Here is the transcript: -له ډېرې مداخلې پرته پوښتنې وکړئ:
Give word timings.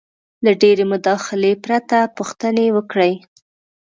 -له 0.03 0.51
ډېرې 0.61 0.83
مداخلې 0.91 1.51
پرته 1.63 1.97
پوښتنې 2.17 2.65
وکړئ: 2.75 3.13